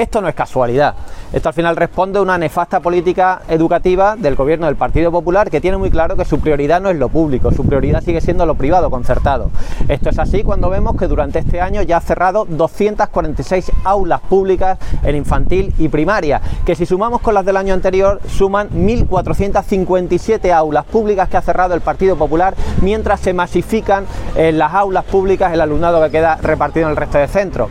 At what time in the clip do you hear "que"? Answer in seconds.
5.50-5.60, 6.16-6.24, 10.96-11.06, 16.64-16.74, 21.28-21.36, 26.02-26.10